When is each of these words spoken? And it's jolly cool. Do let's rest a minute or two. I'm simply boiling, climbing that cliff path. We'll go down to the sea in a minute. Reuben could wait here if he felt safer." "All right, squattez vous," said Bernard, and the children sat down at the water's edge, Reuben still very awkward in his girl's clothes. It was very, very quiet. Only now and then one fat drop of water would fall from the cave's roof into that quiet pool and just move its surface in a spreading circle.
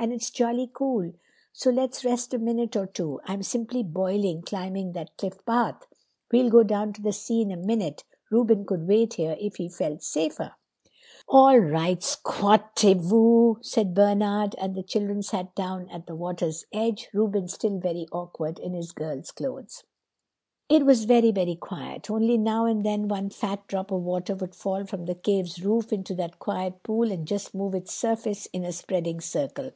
And 0.00 0.14
it's 0.14 0.30
jolly 0.30 0.70
cool. 0.72 1.12
Do 1.60 1.70
let's 1.72 2.06
rest 2.06 2.32
a 2.32 2.38
minute 2.38 2.74
or 2.74 2.86
two. 2.86 3.20
I'm 3.24 3.42
simply 3.42 3.82
boiling, 3.82 4.40
climbing 4.40 4.92
that 4.92 5.14
cliff 5.18 5.44
path. 5.44 5.86
We'll 6.32 6.48
go 6.48 6.62
down 6.62 6.94
to 6.94 7.02
the 7.02 7.12
sea 7.12 7.42
in 7.42 7.50
a 7.52 7.58
minute. 7.58 8.04
Reuben 8.30 8.64
could 8.64 8.88
wait 8.88 9.12
here 9.20 9.36
if 9.38 9.56
he 9.56 9.68
felt 9.68 10.02
safer." 10.02 10.54
"All 11.28 11.58
right, 11.58 12.00
squattez 12.02 12.96
vous," 12.98 13.58
said 13.60 13.92
Bernard, 13.92 14.54
and 14.56 14.74
the 14.74 14.82
children 14.82 15.20
sat 15.22 15.54
down 15.54 15.86
at 15.90 16.06
the 16.06 16.16
water's 16.16 16.64
edge, 16.72 17.10
Reuben 17.12 17.46
still 17.46 17.76
very 17.76 18.06
awkward 18.10 18.58
in 18.58 18.72
his 18.72 18.92
girl's 18.92 19.30
clothes. 19.30 19.84
It 20.72 20.86
was 20.86 21.04
very, 21.04 21.32
very 21.32 21.56
quiet. 21.56 22.08
Only 22.10 22.38
now 22.38 22.64
and 22.64 22.86
then 22.86 23.08
one 23.08 23.30
fat 23.30 23.66
drop 23.66 23.90
of 23.90 24.02
water 24.02 24.36
would 24.36 24.54
fall 24.54 24.86
from 24.86 25.06
the 25.06 25.16
cave's 25.16 25.60
roof 25.64 25.92
into 25.92 26.14
that 26.14 26.38
quiet 26.38 26.84
pool 26.84 27.10
and 27.10 27.26
just 27.26 27.56
move 27.56 27.74
its 27.74 27.92
surface 27.92 28.46
in 28.52 28.64
a 28.64 28.70
spreading 28.70 29.20
circle. 29.20 29.72